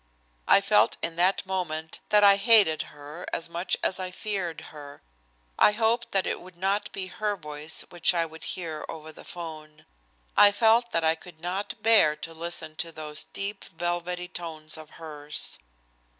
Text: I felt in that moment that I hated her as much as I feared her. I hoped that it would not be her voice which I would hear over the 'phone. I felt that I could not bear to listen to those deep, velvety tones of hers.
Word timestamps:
I 0.47 0.61
felt 0.61 0.97
in 1.03 1.15
that 1.17 1.45
moment 1.45 1.99
that 2.09 2.23
I 2.23 2.37
hated 2.37 2.81
her 2.89 3.27
as 3.31 3.47
much 3.47 3.77
as 3.83 3.99
I 3.99 4.09
feared 4.09 4.59
her. 4.73 5.03
I 5.59 5.73
hoped 5.73 6.11
that 6.11 6.25
it 6.25 6.41
would 6.41 6.57
not 6.57 6.91
be 6.91 7.05
her 7.05 7.35
voice 7.35 7.81
which 7.91 8.11
I 8.15 8.25
would 8.25 8.45
hear 8.45 8.83
over 8.89 9.11
the 9.11 9.23
'phone. 9.23 9.85
I 10.35 10.53
felt 10.53 10.89
that 10.89 11.03
I 11.03 11.13
could 11.13 11.39
not 11.39 11.83
bear 11.83 12.15
to 12.15 12.33
listen 12.33 12.75
to 12.77 12.91
those 12.91 13.25
deep, 13.25 13.63
velvety 13.63 14.27
tones 14.27 14.75
of 14.75 14.89
hers. 14.97 15.59